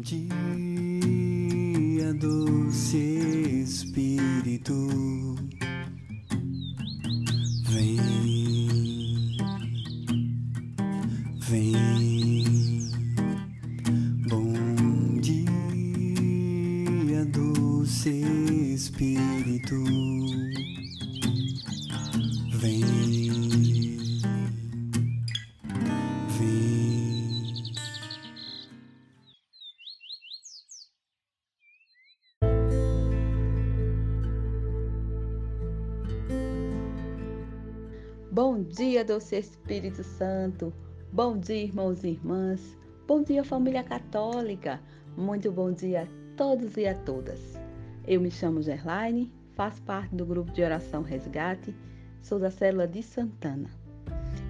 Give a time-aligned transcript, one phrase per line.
[0.00, 0.24] dia,
[2.14, 2.96] doce
[3.62, 5.29] Espírito,
[38.42, 40.72] Bom dia, doce Espírito Santo.
[41.12, 42.74] Bom dia, irmãos e irmãs.
[43.06, 44.80] Bom dia, família católica.
[45.14, 47.38] Muito bom dia a todos e a todas.
[48.06, 51.76] Eu me chamo Gerlaine, faço parte do grupo de oração Resgate,
[52.22, 53.68] sou da célula de Santana.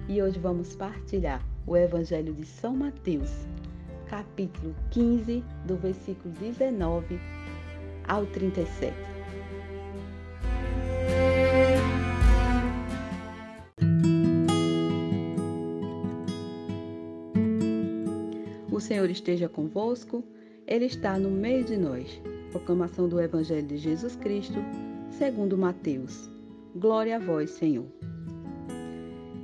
[0.07, 3.45] E hoje vamos partilhar o Evangelho de São Mateus,
[4.07, 7.19] capítulo 15, do versículo 19
[8.07, 9.10] ao 37.
[18.81, 20.23] Senhor esteja convosco,
[20.67, 22.19] Ele está no meio de nós.
[22.51, 24.57] Proclamação do Evangelho de Jesus Cristo,
[25.11, 26.29] segundo Mateus.
[26.75, 27.85] Glória a vós, Senhor.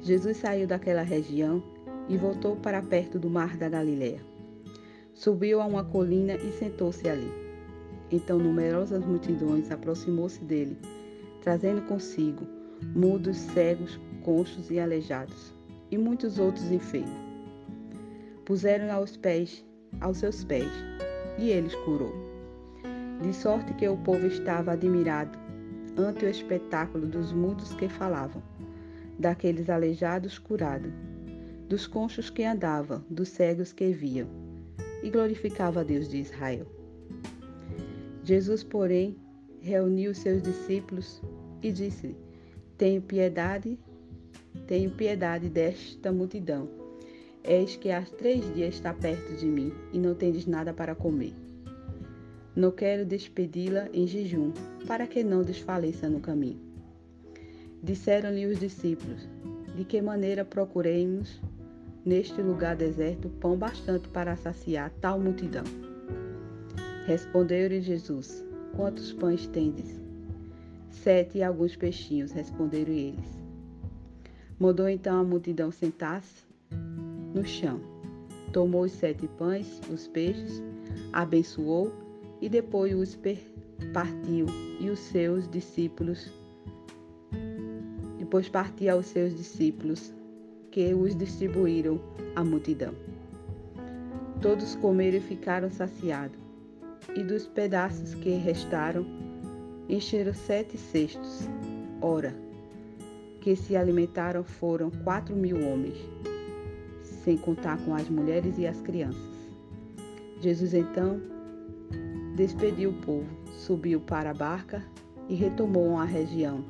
[0.02, 1.63] Jesus saiu daquela região
[2.09, 4.21] e voltou para perto do mar da Galiléia.
[5.13, 7.31] Subiu a uma colina e sentou-se ali.
[8.11, 10.77] Então numerosas multidões aproximou-se dele,
[11.41, 12.45] trazendo consigo
[12.95, 15.53] mudos, cegos, conchos e aleijados,
[15.91, 17.27] e muitos outros enfermos
[18.48, 19.62] puseram aos pés,
[20.00, 20.72] aos seus pés,
[21.38, 22.14] e ele os curou.
[23.22, 25.38] De sorte que o povo estava admirado
[25.98, 28.42] ante o espetáculo dos mudos que falavam,
[29.20, 30.94] daqueles aleijados curados,
[31.67, 34.30] dos conchos que andavam, dos cegos que viam,
[35.04, 36.66] e glorificava a Deus de Israel.
[38.23, 39.17] Jesus, porém,
[39.59, 41.22] reuniu seus discípulos
[41.61, 42.16] e disse:
[42.77, 43.77] Tenho piedade,
[44.67, 46.77] tenho piedade desta multidão
[47.47, 51.33] Eis que há três dias está perto de mim e não tendes nada para comer.
[52.53, 54.52] Não quero despedi-la em jejum,
[54.85, 56.59] para que não desfaleça no caminho.
[57.81, 59.30] Disseram-lhe os discípulos:
[59.77, 61.39] De que maneira procuremos
[62.03, 65.64] neste lugar deserto pão bastante para saciar tal multidão?
[67.05, 68.43] Respondeu-lhe Jesus:
[68.75, 70.02] Quantos pães tendes?
[70.89, 73.39] Sete e alguns peixinhos, responderam eles.
[74.59, 76.46] Mandou então a multidão sentar-se
[77.37, 77.80] no chão.
[78.52, 80.64] Tomou os sete pães, os peixes,
[81.14, 81.93] abençoou
[82.42, 83.17] e depois os
[83.93, 84.48] partiu
[84.80, 86.31] e os seus discípulos.
[88.17, 90.11] Depois partiu aos seus discípulos,
[90.71, 91.99] que os distribuíram
[92.36, 92.93] à multidão.
[94.42, 96.37] Todos comeram e ficaram saciados,
[97.15, 99.05] e dos pedaços que restaram,
[99.87, 101.47] encheram sete cestos.
[102.02, 102.36] Ora,
[103.42, 105.97] que se alimentaram foram quatro mil homens
[107.27, 109.21] sem contar com as mulheres e as crianças.
[110.39, 111.20] Jesus então
[112.38, 114.82] despediu o povo, subiu para a barca
[115.27, 116.64] e retomou a região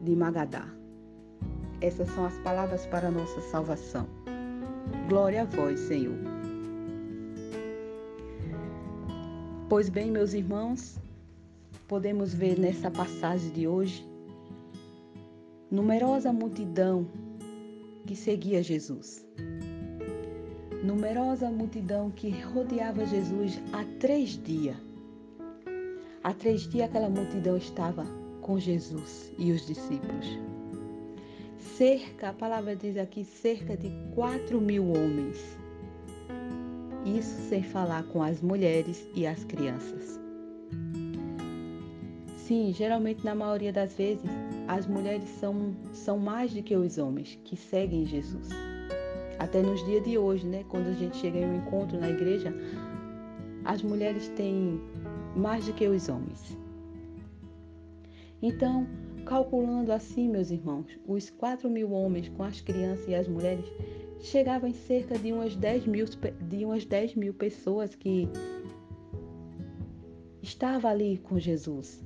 [0.00, 0.66] de Magadá.
[1.80, 4.08] Essas são as palavras para a nossa salvação.
[5.08, 6.18] Glória a vós, Senhor.
[9.68, 10.98] Pois bem, meus irmãos,
[11.86, 14.04] podemos ver nessa passagem de hoje
[15.70, 17.06] numerosa multidão
[18.04, 19.27] que seguia Jesus
[20.82, 24.76] numerosa multidão que rodeava Jesus há três dias.
[26.22, 28.04] Há três dias aquela multidão estava
[28.42, 30.38] com Jesus e os discípulos.
[31.58, 35.36] Cerca, a palavra diz aqui, cerca de quatro mil homens.
[37.04, 40.18] Isso sem falar com as mulheres e as crianças.
[42.36, 44.24] Sim, geralmente na maioria das vezes,
[44.66, 48.48] as mulheres são, são mais do que os homens que seguem Jesus.
[49.38, 50.64] Até nos dias de hoje, né?
[50.68, 52.52] Quando a gente chega em um encontro na igreja,
[53.64, 54.80] as mulheres têm
[55.36, 56.56] mais do que os homens.
[58.42, 58.86] Então,
[59.24, 63.64] calculando assim, meus irmãos, os 4 mil homens com as crianças e as mulheres
[64.20, 66.06] chegavam em cerca de umas 10 mil,
[66.48, 68.28] de umas 10 mil pessoas que
[70.42, 72.02] estavam ali com Jesus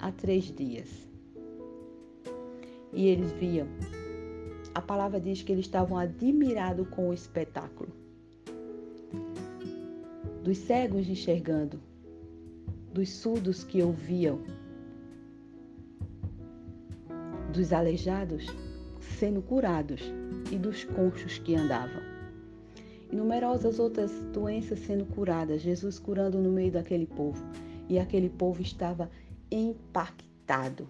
[0.00, 0.88] há três dias.
[2.92, 3.66] E eles viam
[4.78, 7.90] a palavra diz que eles estavam admirados com o espetáculo.
[10.44, 11.80] Dos cegos enxergando,
[12.94, 14.38] dos surdos que ouviam,
[17.52, 18.46] dos aleijados
[19.00, 20.00] sendo curados
[20.52, 22.02] e dos conchos que andavam.
[23.10, 27.42] e numerosas outras doenças sendo curadas, Jesus curando no meio daquele povo.
[27.88, 29.10] E aquele povo estava
[29.50, 30.88] impactado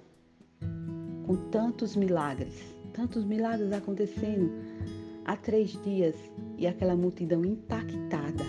[1.25, 4.51] com tantos milagres, tantos milagres acontecendo
[5.25, 6.17] há três dias
[6.57, 8.45] e aquela multidão impactada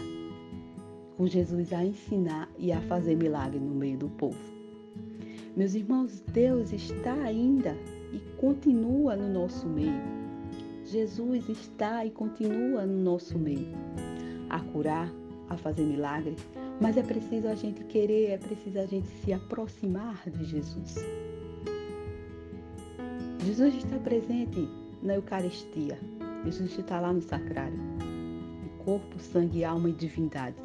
[1.15, 4.39] com Jesus a ensinar e a fazer milagre no meio do povo.
[5.55, 7.77] Meus irmãos, Deus está ainda
[8.11, 10.01] e continua no nosso meio.
[10.83, 13.67] Jesus está e continua no nosso meio
[14.49, 15.13] a curar,
[15.47, 16.39] a fazer milagres,
[16.81, 20.95] mas é preciso a gente querer, é preciso a gente se aproximar de Jesus.
[23.49, 24.69] Jesus está presente
[25.01, 25.97] na Eucaristia.
[26.45, 27.79] Jesus está lá no sacrário,
[28.85, 30.55] corpo, sangue, alma e divindade.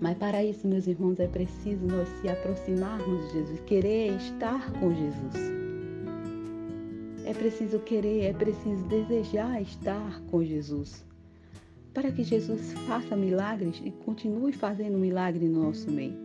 [0.00, 4.94] Mas para isso, meus irmãos, é preciso nós se aproximarmos de Jesus, querer estar com
[4.94, 5.34] Jesus.
[7.26, 11.04] É preciso querer, é preciso desejar estar com Jesus.
[11.92, 16.16] Para que Jesus faça milagres e continue fazendo milagre no nosso meio.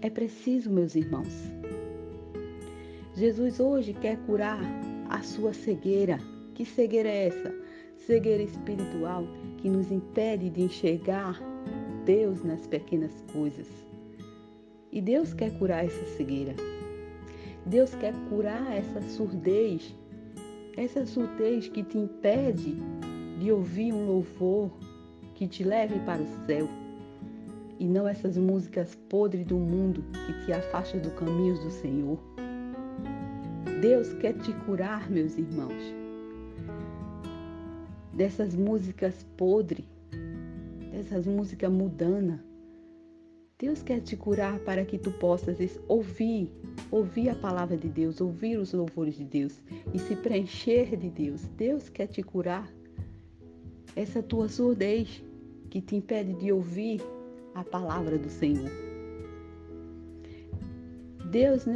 [0.00, 1.50] É preciso, meus irmãos.
[3.14, 4.58] Jesus hoje quer curar
[5.10, 6.18] a sua cegueira.
[6.54, 7.54] Que cegueira é essa?
[8.06, 9.24] Cegueira espiritual
[9.58, 11.38] que nos impede de enxergar
[12.06, 13.68] Deus nas pequenas coisas.
[14.90, 16.54] E Deus quer curar essa cegueira.
[17.66, 19.94] Deus quer curar essa surdez,
[20.76, 22.76] essa surdez que te impede
[23.38, 24.70] de ouvir um louvor
[25.34, 26.66] que te leve para o céu.
[27.78, 32.31] E não essas músicas podres do mundo que te afastam do caminho do Senhor.
[33.82, 35.92] Deus quer te curar, meus irmãos,
[38.14, 39.84] dessas músicas podres
[40.92, 42.44] essas músicas mudana.
[43.58, 45.58] Deus quer te curar para que tu possas
[45.88, 46.48] ouvir,
[46.92, 49.60] ouvir a palavra de Deus, ouvir os louvores de Deus
[49.92, 51.42] e se preencher de Deus.
[51.56, 52.72] Deus quer te curar
[53.96, 55.24] essa tua surdez
[55.70, 57.02] que te impede de ouvir
[57.52, 58.70] a palavra do Senhor.
[61.32, 61.66] Deus,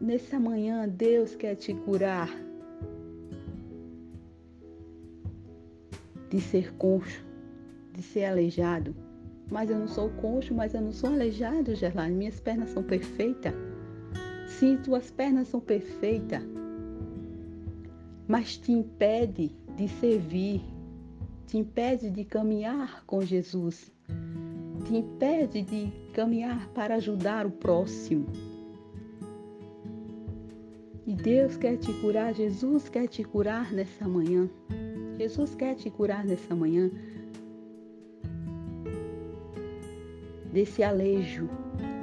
[0.00, 2.30] nessa manhã, Deus quer te curar
[6.30, 7.24] de ser concho,
[7.92, 8.94] de ser aleijado.
[9.50, 12.14] Mas eu não sou coxo, mas eu não sou aleijado, Gerlane.
[12.14, 13.54] Minhas pernas são perfeitas.
[14.48, 16.42] Sim, tuas pernas são perfeitas.
[18.26, 20.62] Mas te impede de servir,
[21.46, 23.92] te impede de caminhar com Jesus,
[24.84, 28.26] te impede de caminhar para ajudar o próximo.
[31.06, 34.48] E Deus quer te curar, Jesus quer te curar nessa manhã.
[35.18, 36.90] Jesus quer te curar nessa manhã.
[40.56, 41.50] desse alejo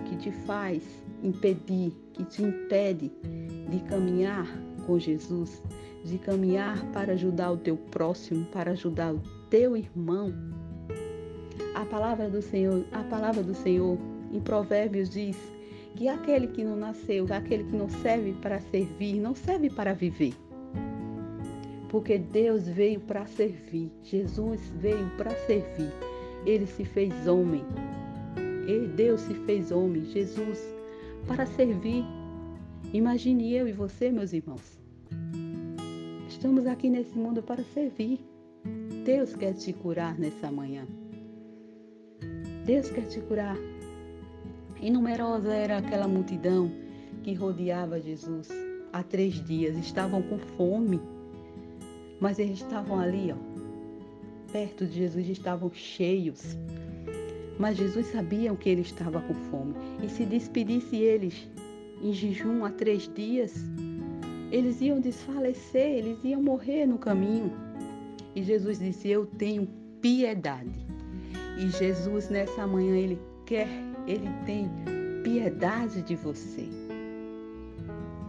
[0.06, 0.84] que te faz
[1.24, 3.12] impedir, que te impede
[3.68, 4.46] de caminhar
[4.86, 5.60] com Jesus,
[6.06, 10.32] de caminhar para ajudar o teu próximo, para ajudar o teu irmão.
[11.74, 13.98] A palavra do Senhor, a palavra do Senhor
[14.32, 15.36] em Provérbios diz
[15.96, 20.34] que aquele que não nasceu, aquele que não serve para servir, não serve para viver.
[21.90, 25.92] Porque Deus veio para servir, Jesus veio para servir.
[26.46, 27.64] Ele se fez homem,
[28.68, 30.60] e Deus se fez homem, Jesus,
[31.28, 32.04] para servir.
[32.94, 34.80] Imagine eu e você, meus irmãos.
[36.28, 38.20] Estamos aqui nesse mundo para servir.
[39.06, 40.86] Deus quer te curar nessa manhã.
[42.66, 43.58] Deus quer te curar.
[44.84, 46.70] E numerosa era aquela multidão
[47.24, 48.50] que rodeava Jesus
[48.92, 49.78] há três dias.
[49.78, 51.00] Estavam com fome,
[52.20, 56.58] mas eles estavam ali, ó, perto de Jesus, estavam cheios.
[57.58, 59.74] Mas Jesus sabia que ele estava com fome.
[60.04, 61.50] E se despedisse eles
[62.02, 63.56] em jejum há três dias,
[64.52, 67.54] eles iam desfalecer, eles iam morrer no caminho.
[68.36, 69.66] E Jesus disse: Eu tenho
[70.02, 70.86] piedade.
[71.58, 73.70] E Jesus, nessa manhã, ele quer,
[74.08, 74.70] ele tem
[75.24, 76.68] piedade de você.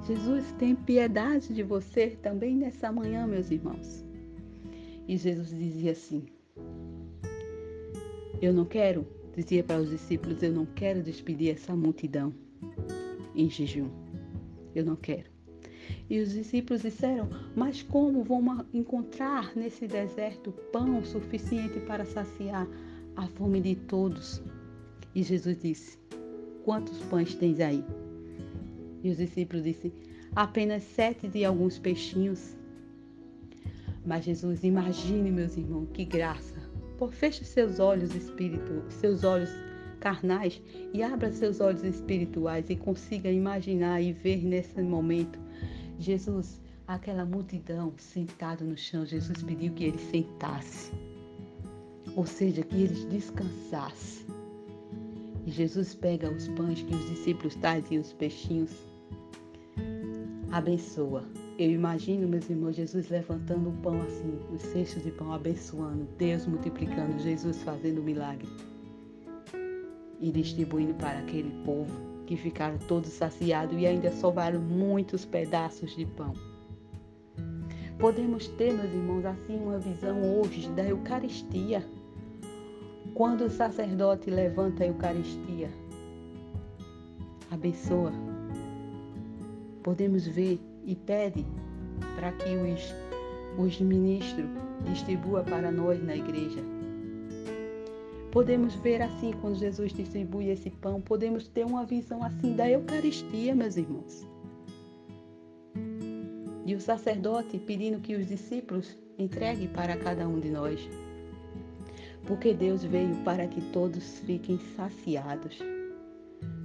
[0.06, 4.04] Jesus tem piedade de você também nessa manhã, meus irmãos.
[5.08, 6.26] E Jesus dizia assim:
[8.44, 12.30] eu não quero, dizia para os discípulos, eu não quero despedir essa multidão
[13.34, 13.88] em jejum.
[14.74, 15.30] Eu não quero.
[16.10, 22.68] E os discípulos disseram: Mas como vamos encontrar nesse deserto pão suficiente para saciar
[23.16, 24.42] a fome de todos?
[25.14, 25.98] E Jesus disse:
[26.64, 27.84] Quantos pães tens aí?
[29.02, 29.94] E os discípulos disseram:
[30.34, 32.56] Apenas sete de alguns peixinhos.
[34.04, 36.54] Mas Jesus, imagine, meus irmãos, que graça
[36.98, 39.50] por feche seus olhos espírito, seus olhos
[40.00, 40.60] carnais
[40.92, 45.38] e abra seus olhos espirituais e consiga imaginar e ver nesse momento
[45.98, 50.92] Jesus aquela multidão sentada no chão, Jesus pediu que eles sentassem,
[52.14, 54.26] ou seja, que eles descansassem.
[55.46, 58.70] E Jesus pega os pães que os discípulos traziam, os peixinhos,
[60.50, 61.24] abençoa.
[61.58, 66.46] Eu imagino, meus irmãos, Jesus levantando o pão assim, os cestos de pão, abençoando, Deus
[66.46, 68.48] multiplicando, Jesus fazendo o milagre
[70.20, 71.92] e distribuindo para aquele povo
[72.26, 76.32] que ficaram todos saciados e ainda sobraram muitos pedaços de pão.
[77.98, 81.84] Podemos ter, meus irmãos, assim uma visão hoje da Eucaristia.
[83.14, 85.70] Quando o sacerdote levanta a Eucaristia,
[87.48, 88.12] abençoa.
[89.84, 91.46] Podemos ver e pede
[92.16, 92.92] para que os,
[93.56, 94.46] os ministros
[94.84, 96.60] distribua para nós na igreja.
[98.32, 103.54] Podemos ver assim quando Jesus distribui esse pão, podemos ter uma visão assim da Eucaristia,
[103.54, 104.26] meus irmãos.
[106.66, 111.03] E o sacerdote pedindo que os discípulos entreguem para cada um de nós.
[112.26, 115.58] Porque Deus veio para que todos fiquem saciados.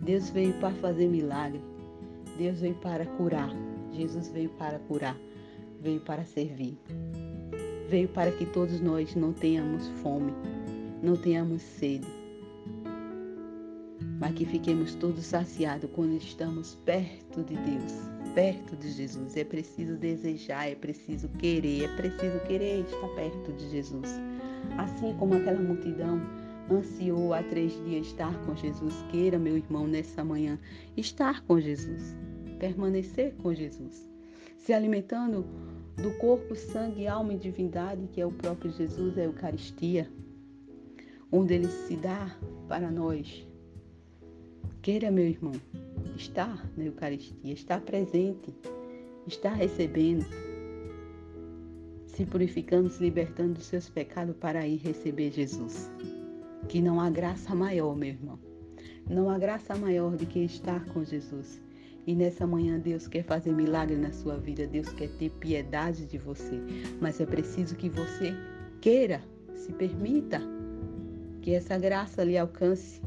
[0.01, 1.61] Deus veio para fazer milagre.
[2.37, 3.49] Deus veio para curar.
[3.91, 5.17] Jesus veio para curar.
[5.81, 6.77] Veio para servir.
[7.89, 10.31] Veio para que todos nós não tenhamos fome,
[11.01, 12.05] não tenhamos sede,
[14.19, 19.35] mas que fiquemos todos saciados quando estamos perto de Deus perto de Jesus.
[19.35, 24.07] É preciso desejar, é preciso querer, é preciso querer estar perto de Jesus.
[24.79, 26.21] Assim como aquela multidão
[26.71, 30.57] ansiou há três dias estar com Jesus, queira, meu irmão, nessa manhã,
[30.95, 32.15] estar com Jesus,
[32.59, 34.09] permanecer com Jesus,
[34.57, 35.45] se alimentando
[35.97, 40.09] do corpo, sangue, alma e divindade, que é o próprio Jesus, é a Eucaristia,
[41.29, 42.33] onde ele se dá
[42.69, 43.45] para nós.
[44.81, 45.55] Queira, meu irmão,
[46.15, 48.55] estar na Eucaristia, estar presente,
[49.27, 50.25] estar recebendo,
[52.19, 55.89] se purificando, se libertando dos seus pecados para ir receber Jesus.
[56.67, 58.37] Que não há graça maior, meu irmão.
[59.09, 61.61] Não há graça maior do que estar com Jesus.
[62.05, 66.17] E nessa manhã Deus quer fazer milagre na sua vida, Deus quer ter piedade de
[66.17, 66.61] você,
[66.99, 68.35] mas é preciso que você
[68.81, 69.21] queira,
[69.55, 70.41] se permita
[71.41, 73.01] que essa graça lhe alcance,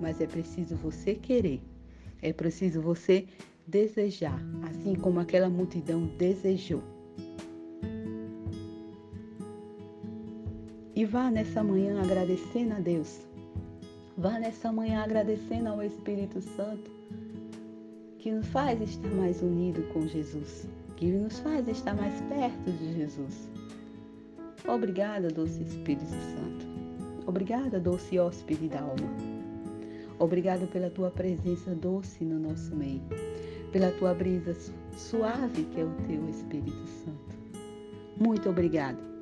[0.00, 1.60] mas é preciso você querer.
[2.22, 3.26] É preciso você
[3.66, 6.95] desejar, assim como aquela multidão desejou.
[11.06, 13.20] Vá nessa manhã agradecendo a Deus.
[14.18, 16.90] Vá nessa manhã agradecendo ao Espírito Santo
[18.18, 22.94] que nos faz estar mais unido com Jesus, que nos faz estar mais perto de
[22.94, 23.48] Jesus.
[24.66, 26.66] Obrigada, doce Espírito Santo.
[27.26, 29.36] Obrigada, doce hóspede da alma.
[30.18, 33.02] Obrigado pela tua presença doce no nosso meio,
[33.70, 34.56] pela tua brisa
[34.96, 37.36] suave que é o teu Espírito Santo.
[38.18, 39.15] Muito obrigado.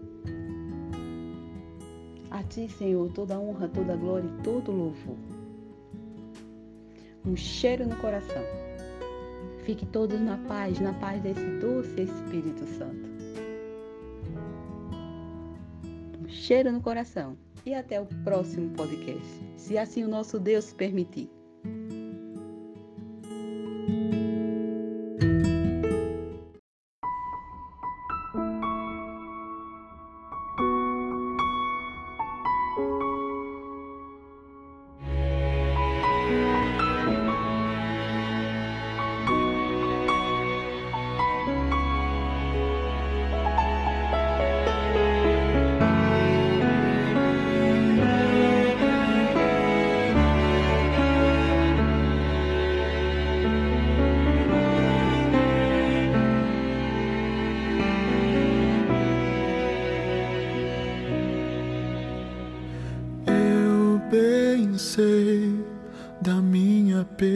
[2.34, 5.16] A ti, Senhor, toda honra, toda glória e todo louvor.
[7.24, 8.42] Um cheiro no coração.
[9.64, 13.08] Fique todos na paz, na paz desse doce Espírito Santo.
[16.24, 21.30] Um cheiro no coração e até o próximo podcast, se assim o nosso Deus permitir.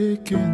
[0.09, 0.49] Pequenez.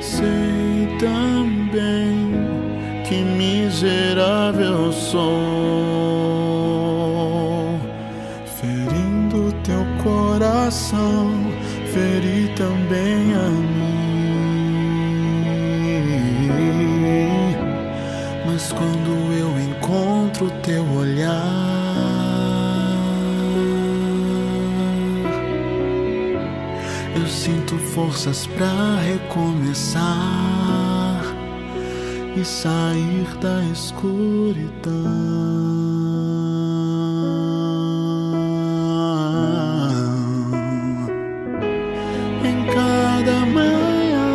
[0.00, 2.32] Sei também
[3.06, 5.20] que miserável sou,
[8.46, 11.29] ferindo teu coração,
[28.00, 30.00] forças para recomeçar
[32.34, 34.94] e sair da escuridão.
[42.42, 44.30] Em cada manhã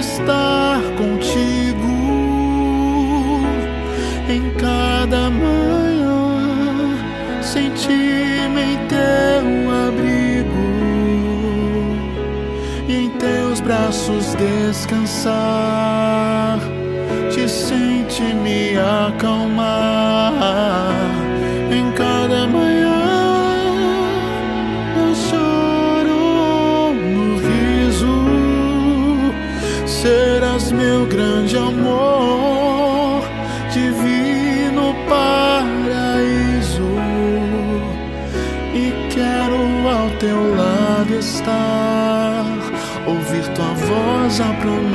[0.00, 1.92] estar contigo
[4.28, 6.38] em cada manhã,
[7.42, 8.11] sentir-me
[14.02, 16.58] braços descansar,
[17.30, 19.71] te sente me acalmar
[44.40, 44.91] ao teu